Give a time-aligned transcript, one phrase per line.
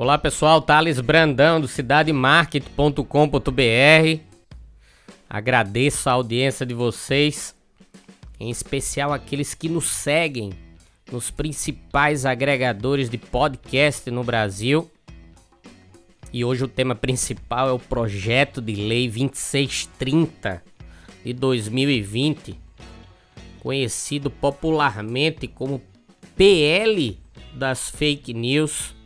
[0.02, 4.20] Olá pessoal, Thales Brandão do cidademarket.com.br.
[5.28, 7.54] Agradeço a audiência de vocês,
[8.40, 10.54] em especial aqueles que nos seguem
[11.12, 14.90] nos principais agregadores de podcast no Brasil.
[16.32, 20.62] E hoje o tema principal é o projeto de lei 2630
[21.22, 22.58] de 2020,
[23.60, 25.82] conhecido popularmente como
[26.34, 27.18] PL
[27.52, 28.98] das fake news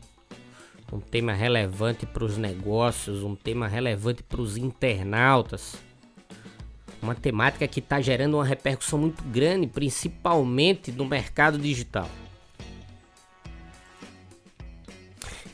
[0.94, 5.74] um tema relevante para os negócios, um tema relevante para os internautas.
[7.02, 12.08] Uma temática que está gerando uma repercussão muito grande, principalmente no mercado digital.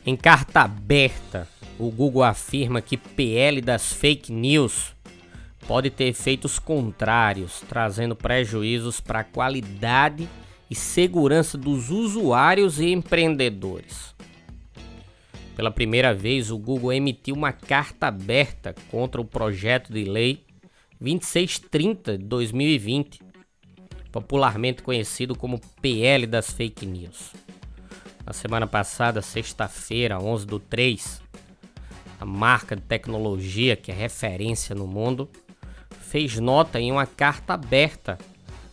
[0.05, 4.95] Em carta aberta, o Google afirma que PL das fake news
[5.67, 10.29] pode ter efeitos contrários, trazendo prejuízos para a qualidade
[10.71, 14.20] e segurança dos usuários e empreendedores.
[15.61, 20.43] Pela primeira vez, o Google emitiu uma carta aberta contra o projeto de lei
[20.99, 23.21] 2630 de 2020,
[24.11, 27.35] popularmente conhecido como PL das Fake News.
[28.25, 31.21] Na semana passada, sexta-feira, 11 do 3,
[32.19, 35.29] a marca de tecnologia que é referência no mundo
[36.01, 38.17] fez nota em uma carta aberta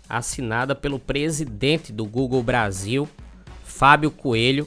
[0.08, 3.10] assinada pelo presidente do Google Brasil,
[3.66, 4.66] Fábio Coelho,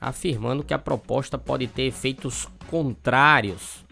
[0.00, 3.84] afirmando que a proposta pode ter efeitos contrários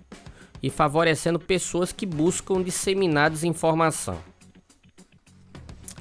[0.62, 4.18] e favorecendo pessoas que buscam disseminar desinformação.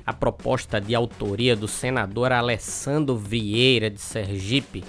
[0.06, 4.84] A proposta de autoria do senador Alessandro Vieira de Sergipe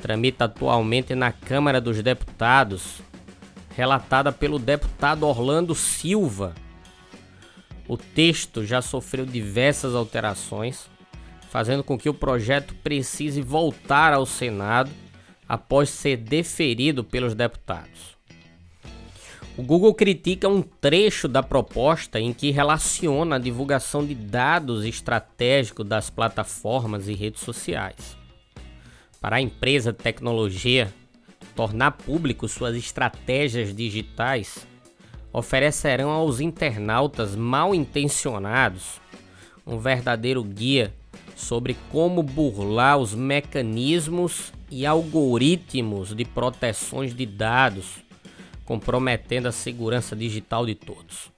[0.00, 3.00] tramita atualmente na Câmara dos Deputados,
[3.74, 6.54] relatada pelo deputado Orlando Silva.
[7.86, 10.88] O texto já sofreu diversas alterações
[11.50, 14.90] fazendo com que o projeto precise voltar ao Senado
[15.48, 18.16] após ser deferido pelos deputados.
[19.56, 25.84] O Google critica um trecho da proposta em que relaciona a divulgação de dados estratégicos
[25.84, 28.16] das plataformas e redes sociais.
[29.20, 30.94] Para a empresa de tecnologia,
[31.56, 34.64] tornar público suas estratégias digitais
[35.32, 39.00] oferecerão aos internautas mal intencionados
[39.66, 40.94] um verdadeiro guia
[41.38, 48.02] sobre como burlar os mecanismos e algoritmos de proteções de dados,
[48.64, 51.30] comprometendo a segurança digital de todos.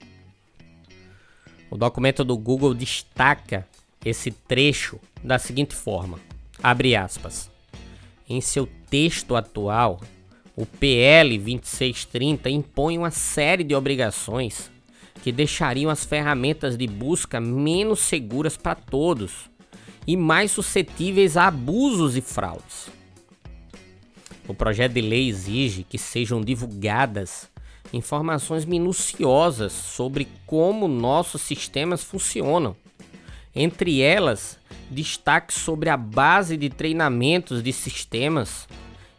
[1.69, 3.67] O documento do Google destaca
[4.03, 6.19] esse trecho da seguinte forma:
[6.61, 7.51] abre aspas.
[8.27, 10.01] Em seu texto atual,
[10.55, 14.71] o PL 2630 impõe uma série de obrigações
[15.21, 19.50] que deixariam as ferramentas de busca menos seguras para todos
[20.05, 22.89] e mais suscetíveis a abusos e fraudes.
[24.47, 27.49] O projeto de lei exige que sejam divulgadas
[27.93, 32.75] informações minuciosas sobre como nossos sistemas funcionam.
[33.53, 34.57] Entre elas,
[34.89, 38.67] destaque sobre a base de treinamentos de sistemas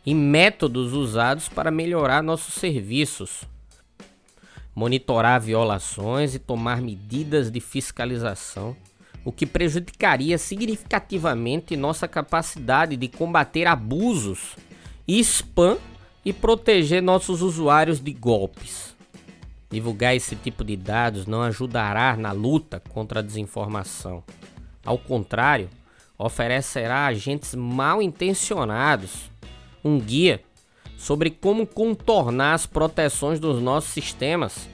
[0.04, 3.44] e métodos usados para melhorar nossos serviços,
[4.74, 8.76] monitorar violações e tomar medidas de fiscalização
[9.24, 14.56] o que prejudicaria significativamente nossa capacidade de combater abusos
[15.06, 15.78] e spam
[16.24, 18.94] e proteger nossos usuários de golpes.
[19.70, 24.22] Divulgar esse tipo de dados não ajudará na luta contra a desinformação.
[24.84, 25.70] Ao contrário,
[26.18, 29.30] oferecerá a agentes mal intencionados
[29.84, 30.42] um guia
[30.96, 34.68] sobre como contornar as proteções dos nossos sistemas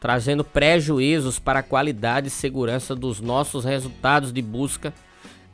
[0.00, 4.94] trazendo prejuízos para a qualidade e segurança dos nossos resultados de busca,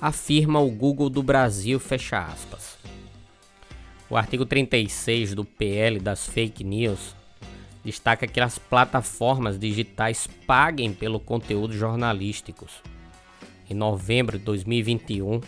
[0.01, 2.79] afirma o Google do Brasil, fecha aspas.
[4.09, 7.17] O artigo 36 do PL das fake news
[7.85, 12.67] destaca que as plataformas digitais paguem pelo conteúdo jornalístico.
[13.69, 15.41] Em novembro de 2021,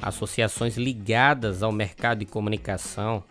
[0.00, 3.24] associações ligadas ao mercado de comunicação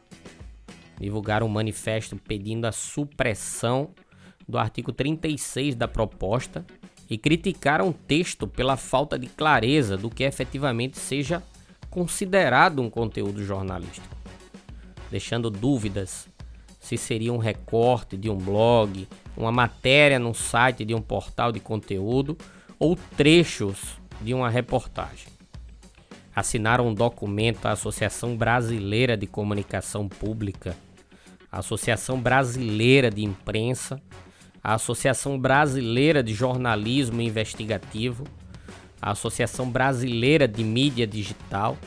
[1.00, 3.92] divulgaram um manifesto pedindo a supressão
[4.48, 6.66] do artigo 36 da proposta
[7.10, 11.44] e criticaram o texto pela falta de clareza do que efetivamente seja
[11.90, 14.16] considerado um conteúdo jornalístico,
[15.10, 16.28] deixando dúvidas
[16.80, 21.60] se seria um recorte de um blog, uma matéria num site de um portal de
[21.60, 22.38] conteúdo
[22.78, 25.28] ou trechos de uma reportagem.
[26.36, 30.76] Assinaram um documento a Associação Brasileira de Comunicação Pública,
[31.52, 34.02] Associação Brasileira de Imprensa,
[34.66, 38.24] a Associação Brasileira de Jornalismo Investigativo,
[39.00, 41.78] a Associação Brasileira de Mídia Digital,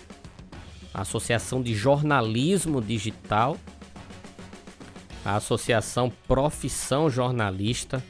[0.94, 3.56] a Associação de Jornalismo Digital,
[5.24, 8.00] a Associação Profissão Jornalista,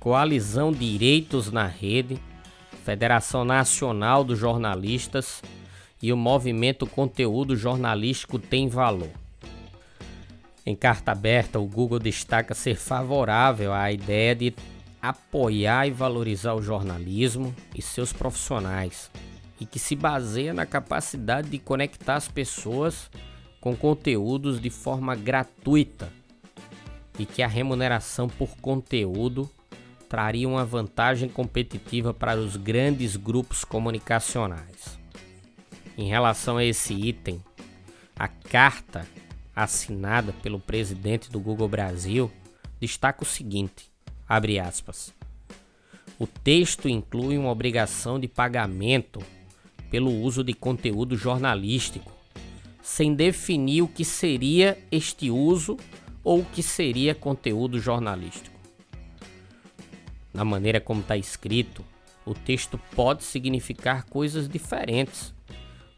[0.00, 2.18] Coalizão Direitos na Rede,
[2.86, 5.42] Federação Nacional dos Jornalistas
[6.00, 9.23] e o Movimento Conteúdo Jornalístico Tem Valor.
[10.66, 14.54] Em carta aberta, o Google destaca ser favorável à ideia de
[15.00, 19.10] apoiar e valorizar o jornalismo e seus profissionais,
[19.60, 23.10] e que se baseia na capacidade de conectar as pessoas
[23.60, 26.10] com conteúdos de forma gratuita
[27.18, 29.48] e que a remuneração por conteúdo
[30.08, 34.98] traria uma vantagem competitiva para os grandes grupos comunicacionais.
[35.96, 37.40] Em relação a esse item,
[38.16, 39.06] a carta
[39.54, 42.30] assinada pelo presidente do Google Brasil,
[42.80, 43.90] destaca o seguinte:
[44.28, 45.12] abre aspas.
[46.18, 49.20] O texto inclui uma obrigação de pagamento
[49.90, 52.12] pelo uso de conteúdo jornalístico,
[52.82, 55.76] sem definir o que seria este uso
[56.22, 58.58] ou o que seria conteúdo jornalístico.
[60.32, 61.84] Na maneira como está escrito,
[62.26, 65.34] o texto pode significar coisas diferentes,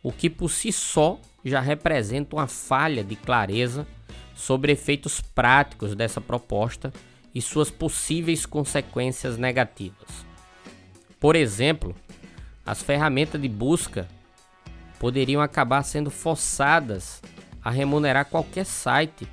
[0.02, 3.86] o que por si só já representa uma falha de clareza
[4.34, 6.92] sobre efeitos práticos dessa proposta
[7.34, 10.26] e suas possíveis consequências negativas.
[11.20, 11.94] Por exemplo,
[12.64, 14.08] as ferramentas de busca
[14.98, 17.22] poderiam acabar sendo forçadas
[17.62, 19.26] a remunerar qualquer site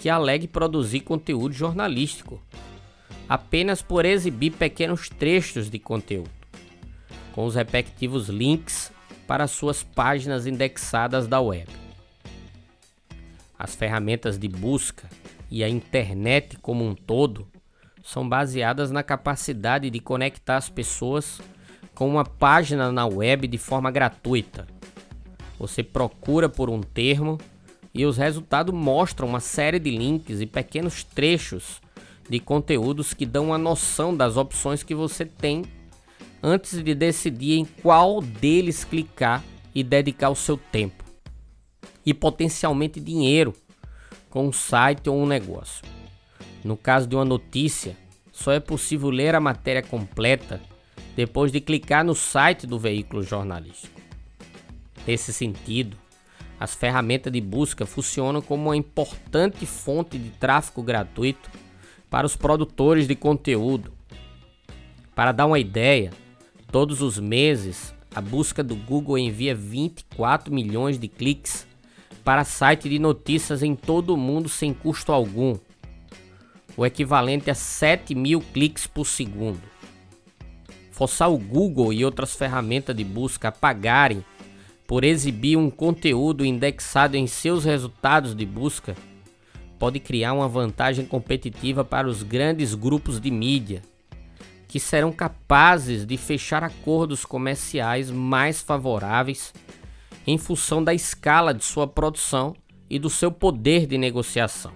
[0.00, 2.40] que alegue produzir conteúdo jornalístico,
[3.28, 6.30] apenas por exibir pequenos trechos de conteúdo,
[7.32, 8.91] com os respectivos links
[9.32, 11.66] para suas páginas indexadas da web.
[13.58, 15.08] As ferramentas de busca
[15.50, 17.48] e a internet como um todo
[18.04, 21.40] são baseadas na capacidade de conectar as pessoas
[21.94, 24.66] com uma página na web de forma gratuita.
[25.58, 27.38] Você procura por um termo
[27.94, 31.80] e os resultados mostram uma série de links e pequenos trechos
[32.28, 35.64] de conteúdos que dão uma noção das opções que você tem
[36.42, 39.42] antes de decidir em qual deles clicar
[39.74, 41.04] e dedicar o seu tempo
[42.04, 43.54] e potencialmente dinheiro
[44.28, 45.84] com um site ou um negócio.
[46.64, 47.96] No caso de uma notícia,
[48.32, 50.60] só é possível ler a matéria completa
[51.14, 54.00] depois de clicar no site do veículo jornalístico.
[55.06, 55.96] Nesse sentido,
[56.58, 61.50] as ferramentas de busca funcionam como uma importante fonte de tráfego gratuito
[62.08, 63.92] para os produtores de conteúdo.
[65.14, 66.10] Para dar uma ideia,
[66.72, 71.66] Todos os meses, a busca do Google envia 24 milhões de cliques
[72.24, 75.58] para site de notícias em todo o mundo sem custo algum,
[76.74, 79.60] o equivalente a 7 mil cliques por segundo.
[80.90, 84.24] Forçar o Google e outras ferramentas de busca a pagarem
[84.86, 88.96] por exibir um conteúdo indexado em seus resultados de busca
[89.78, 93.82] pode criar uma vantagem competitiva para os grandes grupos de mídia
[94.72, 99.52] que serão capazes de fechar acordos comerciais mais favoráveis
[100.26, 102.56] em função da escala de sua produção
[102.88, 104.72] e do seu poder de negociação,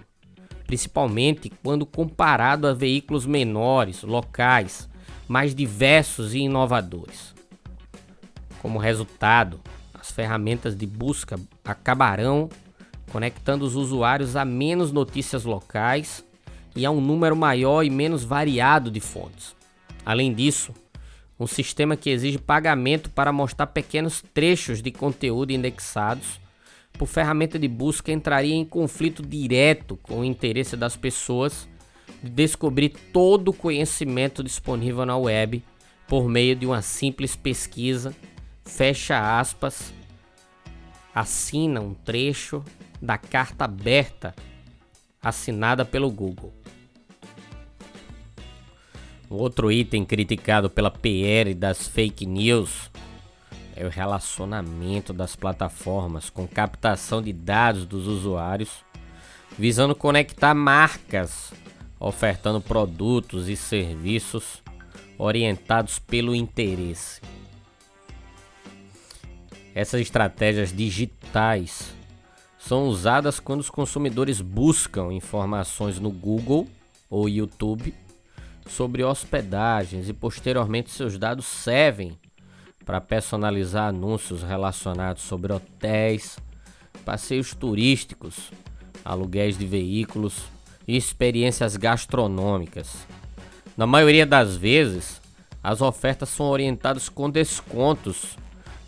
[0.67, 4.87] principalmente quando comparado a veículos menores, locais,
[5.27, 7.33] mais diversos e inovadores.
[8.61, 9.59] Como resultado,
[9.99, 12.49] as ferramentas de busca acabarão
[13.11, 16.23] conectando os usuários a menos notícias locais
[16.75, 19.56] e a um número maior e menos variado de fontes.
[20.07, 20.73] Além disso,
[21.37, 26.39] um sistema que exige pagamento para mostrar pequenos trechos de conteúdo indexados
[26.97, 31.67] por ferramenta de busca entraria em conflito direto com o interesse das pessoas
[32.23, 35.61] de descobrir todo o conhecimento disponível na web
[36.07, 38.15] por meio de uma simples pesquisa,
[38.63, 39.93] fecha aspas,
[41.13, 42.63] assina um trecho
[43.01, 44.33] da carta aberta
[45.21, 46.53] assinada pelo Google.
[49.29, 52.89] Outro item criticado pela PR das fake news
[53.75, 58.85] é o relacionamento das plataformas com captação de dados dos usuários,
[59.59, 61.51] visando conectar marcas
[61.99, 64.63] ofertando produtos e serviços
[65.17, 67.19] orientados pelo interesse.
[69.75, 71.93] Essas estratégias digitais
[72.57, 76.67] são usadas quando os consumidores buscam informações no Google
[77.09, 77.93] ou YouTube
[78.69, 82.17] sobre hospedagens e posteriormente seus dados servem
[82.85, 86.37] para personalizar anúncios relacionados sobre hotéis,
[87.03, 88.51] passeios turísticos,
[89.03, 90.43] aluguéis de veículos
[90.87, 93.05] e experiências gastronômicas.
[93.75, 95.21] Na maioria das vezes,
[95.61, 98.37] as ofertas são orientadas com descontos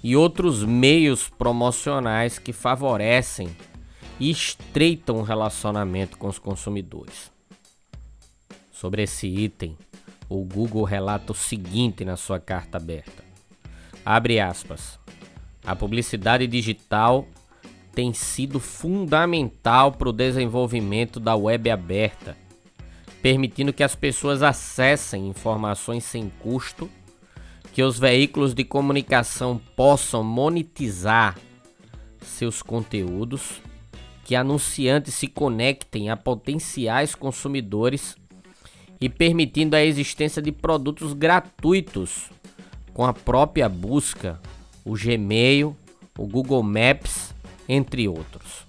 [0.02, 3.50] e outros meios promocionais que favorecem
[4.20, 7.32] e estreitam o relacionamento com os consumidores.
[8.80, 9.78] Sobre esse item,
[10.30, 13.26] o Google relata o seguinte na sua carta aberta.
[14.06, 14.98] Abre aspas.
[15.66, 17.28] A publicidade digital
[17.94, 22.38] tem sido fundamental para o desenvolvimento da web aberta,
[23.22, 26.90] permitindo que as pessoas acessem informações sem custo,
[27.74, 31.38] que os veículos de comunicação possam monetizar
[32.22, 33.62] seus conteúdos,
[34.24, 38.18] que anunciantes se conectem a potenciais consumidores
[39.00, 42.30] e permitindo a existência de produtos gratuitos
[42.94, 44.40] com a própria busca,
[44.84, 45.76] o Gmail,
[46.18, 47.34] o Google Maps
[47.68, 48.68] entre outros.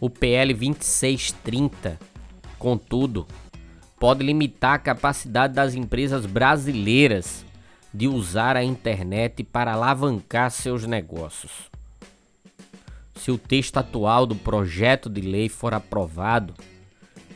[0.00, 1.98] O PL 2630,
[2.58, 3.26] contudo,
[3.98, 7.44] pode limitar a capacidade das empresas brasileiras
[7.92, 11.68] de usar a internet para alavancar seus negócios.
[13.14, 16.54] Se o texto atual do projeto de lei for aprovado,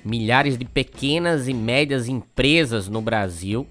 [0.04, 3.66] milhares de pequenas e médias empresas no Brasil,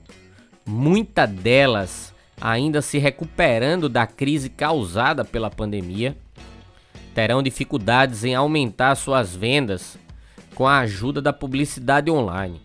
[0.65, 6.17] muitas delas ainda se recuperando da crise causada pela pandemia,
[7.13, 9.97] terão dificuldades em aumentar suas vendas
[10.55, 12.59] com a ajuda da publicidade online.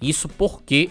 [0.00, 0.90] Isso porque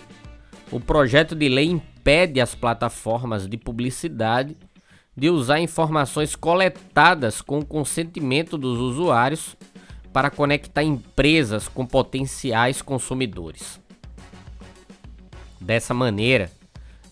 [0.71, 4.55] o projeto de lei impede as plataformas de publicidade
[5.15, 9.57] de usar informações coletadas com o consentimento dos usuários
[10.11, 13.79] para conectar empresas com potenciais consumidores.
[15.59, 16.51] Dessa maneira,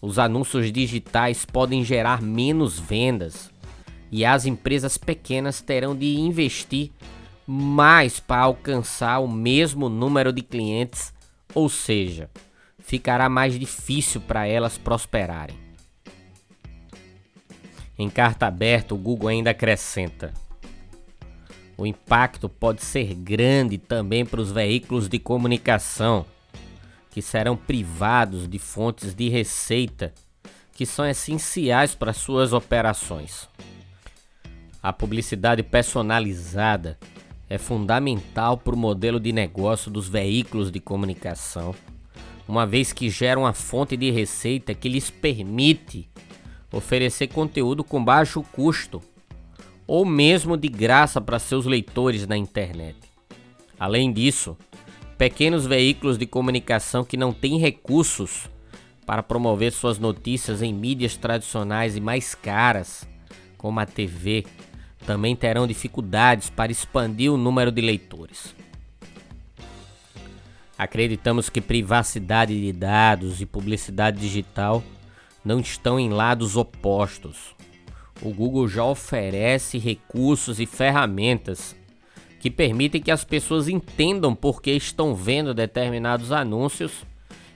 [0.01, 3.51] os anúncios digitais podem gerar menos vendas
[4.12, 6.91] e as empresas pequenas terão de investir
[7.46, 11.13] mais para alcançar o mesmo número de clientes,
[11.53, 12.29] ou seja,
[12.79, 15.58] ficará mais difícil para elas prosperarem.
[17.98, 20.34] Em carta aberta, o Google ainda acrescenta:
[21.79, 26.25] o impacto pode ser grande também para os veículos de comunicação
[27.09, 30.13] que serão privados de fontes de receita
[30.74, 33.48] que são essenciais para suas operações.
[34.83, 37.00] A publicidade personalizada
[37.50, 41.74] é fundamental para o modelo de negócio dos veículos de comunicação,
[42.45, 46.09] uma vez que gera uma fonte de receita que lhes permite
[46.74, 49.01] oferecer conteúdo com baixo custo
[49.89, 52.96] ou mesmo de graça para seus leitores na internet.
[53.79, 54.55] Além disso,
[55.17, 58.48] pequenos veículos de comunicação que não têm recursos
[59.03, 63.10] para promover suas notícias em mídias tradicionais e mais caras,
[63.58, 64.46] como a TV,
[65.08, 68.53] também terão dificuldades para expandir o número de leitores.
[70.77, 74.84] Acreditamos que privacidade de dados e publicidade digital
[75.43, 77.58] não estão em lados opostos.
[78.21, 81.75] O Google já oferece recursos e ferramentas
[82.39, 87.05] que permitem que as pessoas entendam por que estão vendo determinados anúncios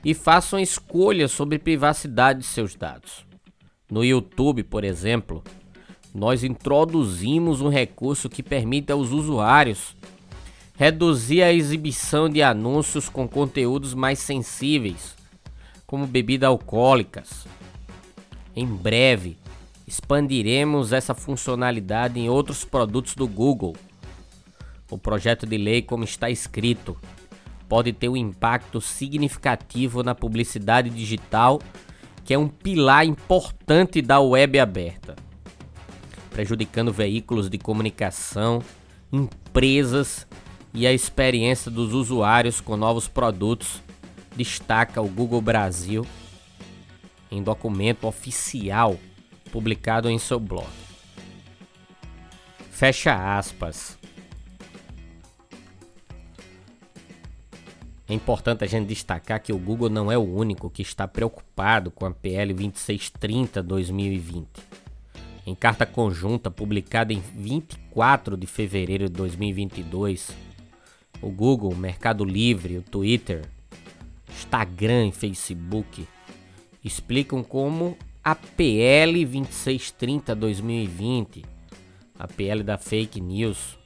[0.03, 3.25] e façam escolhas sobre privacidade de seus dados.
[3.89, 5.43] No YouTube, por exemplo,
[6.13, 9.95] nós introduzimos um recurso que permite aos usuários
[10.75, 15.15] reduzir a exibição de anúncios com conteúdos mais sensíveis,
[15.85, 17.45] como bebidas alcoólicas.
[18.55, 19.37] Em breve,
[19.87, 23.75] expandiremos essa funcionalidade em outros produtos do Google.
[24.89, 26.97] O projeto de lei, como está escrito,
[27.67, 31.61] pode ter um impacto significativo na publicidade digital,
[32.23, 35.15] que é um pilar importante da web aberta,
[36.29, 38.61] prejudicando veículos de comunicação,
[39.11, 40.27] empresas
[40.73, 43.81] e a experiência dos usuários com novos produtos,
[44.35, 46.05] destaca o Google Brasil.
[47.31, 48.97] Em documento oficial
[49.53, 50.67] publicado em seu blog.
[52.71, 53.99] Fecha aspas.
[58.09, 61.91] É importante a gente destacar que o Google não é o único que está preocupado
[61.91, 64.47] com a PL 2630-2020.
[65.45, 70.31] Em carta conjunta publicada em 24 de fevereiro de 2022,
[71.21, 73.45] o Google, o Mercado Livre, o Twitter,
[74.31, 76.07] Instagram e Facebook
[76.83, 81.53] explicam como a PL 2630-2020
[82.17, 83.77] a PL da fake news,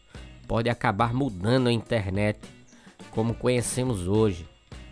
[0.48, 2.40] pode acabar mudando a internet
[3.12, 4.48] como conhecemos hoje,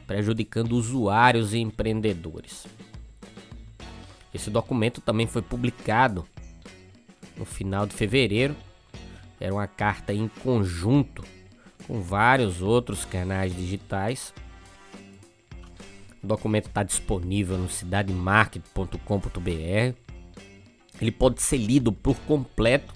[0.07, 2.65] prejudicando usuários e empreendedores.
[4.33, 6.25] Esse documento também foi publicado
[7.37, 8.55] no final de fevereiro.
[9.39, 11.23] Era uma carta em conjunto
[11.85, 14.33] com vários outros canais digitais.
[16.25, 19.95] O documento está disponível no cidademarket.com.br.
[20.99, 22.91] Ele pode ser lido por completo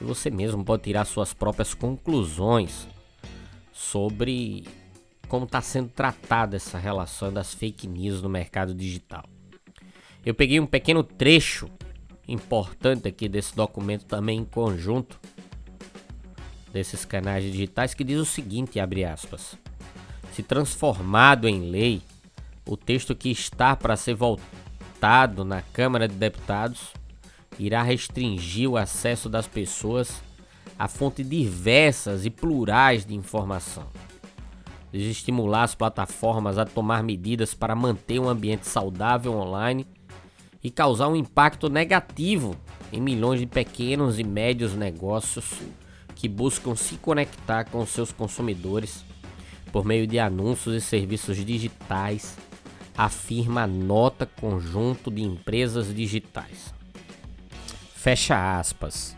[0.00, 2.88] e você mesmo pode tirar suas próprias conclusões
[3.72, 4.66] sobre
[5.28, 9.24] como está sendo tratada essa relação das fake news no mercado digital.
[10.24, 11.70] Eu peguei um pequeno trecho
[12.26, 15.20] importante aqui desse documento também em conjunto
[16.72, 19.56] desses canais digitais que diz o seguinte, abre aspas:
[20.32, 22.02] Se transformado em lei,
[22.66, 26.92] o texto que está para ser votado na Câmara de Deputados
[27.58, 30.22] irá restringir o acesso das pessoas
[30.78, 33.86] a fontes diversas e plurais de informação.
[34.92, 39.86] Desestimular as plataformas a tomar medidas para manter um ambiente saudável online
[40.62, 42.56] e causar um impacto negativo
[42.92, 45.60] em milhões de pequenos e médios negócios
[46.14, 49.04] que buscam se conectar com seus consumidores
[49.70, 52.36] por meio de anúncios e serviços digitais,
[52.96, 56.74] afirma a nota conjunto de empresas digitais.
[57.94, 59.16] Fecha aspas.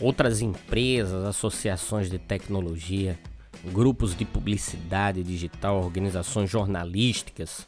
[0.00, 3.18] Outras empresas, associações de tecnologia,
[3.72, 7.66] grupos de publicidade digital, organizações jornalísticas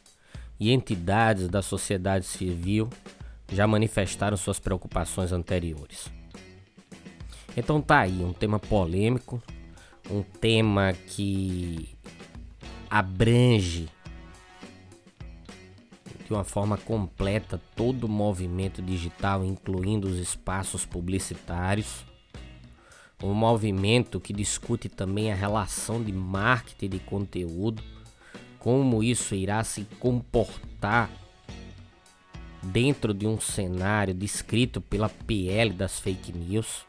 [0.57, 2.89] e entidades da sociedade civil
[3.51, 6.09] já manifestaram suas preocupações anteriores.
[7.57, 9.43] Então tá aí um tema polêmico,
[10.09, 11.89] um tema que
[12.89, 13.89] abrange
[16.31, 22.05] de uma forma completa todo o movimento digital, incluindo os espaços publicitários.
[23.21, 27.83] Um movimento que discute também a relação de marketing de conteúdo,
[28.59, 31.09] como isso irá se comportar
[32.63, 36.85] dentro de um cenário descrito pela PL das fake news.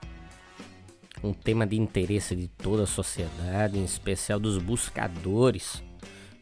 [1.21, 5.83] Um tema de interesse de toda a sociedade, em especial dos buscadores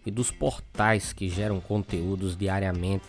[0.04, 3.06] e dos portais que geram conteúdos diariamente,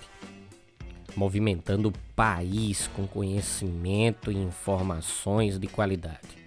[1.15, 6.41] movimentando o país com conhecimento e informações de qualidade.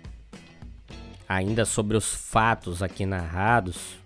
[1.29, 3.97] Ainda sobre os fatos aqui narrados,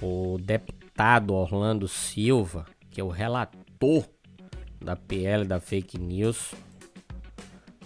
[0.00, 4.04] o deputado Orlando Silva, que é o relator
[4.80, 6.52] da PL da fake news,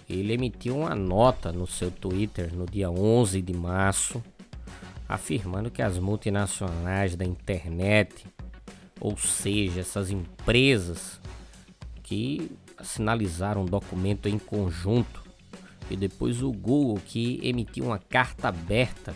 [0.09, 4.23] ele emitiu uma nota no seu Twitter no dia 11 de março
[5.07, 8.25] afirmando que as multinacionais da internet,
[8.99, 11.19] ou seja, essas empresas
[12.03, 12.51] que
[12.83, 15.23] sinalizaram um documento em conjunto
[15.89, 19.15] e depois o Google que emitiu uma carta aberta,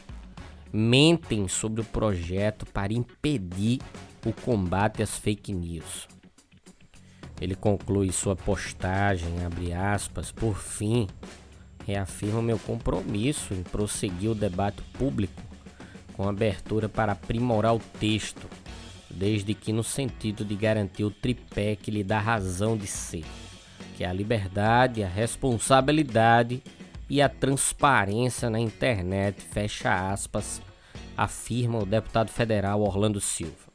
[0.72, 3.80] mentem sobre o projeto para impedir
[4.26, 6.08] o combate às fake news.
[7.42, 11.08] Ele conclui sua postagem, abre aspas, por fim,
[11.86, 15.51] reafirma meu compromisso em prosseguir o debate público
[16.14, 18.48] com abertura para aprimorar o texto,
[19.10, 23.26] desde que no sentido de garantir o tripé que lhe dá razão de ser,
[23.98, 26.62] que é a liberdade, a responsabilidade
[27.10, 30.62] e a transparência na internet, fecha aspas,
[31.16, 33.72] afirma o deputado federal Orlando Silva.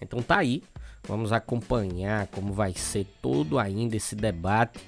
[0.00, 0.62] Então tá aí,
[1.08, 4.78] vamos acompanhar como vai ser todo ainda esse debate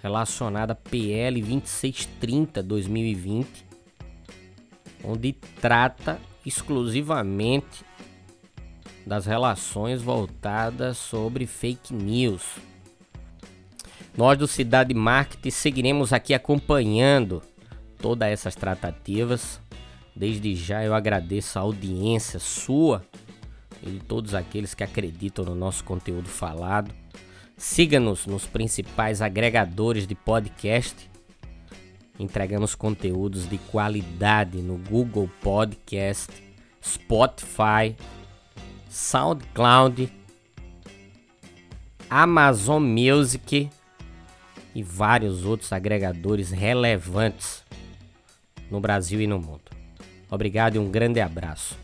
[0.00, 3.73] relacionado a PL 2630 2020
[5.04, 7.84] onde trata exclusivamente
[9.06, 12.42] das relações voltadas sobre fake news.
[14.16, 17.42] Nós do Cidade Marketing seguiremos aqui acompanhando
[17.98, 19.60] todas essas tratativas.
[20.14, 23.04] Desde já eu agradeço a audiência sua
[23.82, 26.94] e de todos aqueles que acreditam no nosso conteúdo falado.
[27.56, 31.10] Siga-nos nos principais agregadores de podcast
[32.18, 36.30] Entregamos conteúdos de qualidade no Google Podcast,
[36.82, 37.96] Spotify,
[38.88, 40.12] SoundCloud,
[42.08, 43.68] Amazon Music
[44.74, 47.64] e vários outros agregadores relevantes
[48.70, 49.62] no Brasil e no mundo.
[50.30, 51.83] Obrigado e um grande abraço.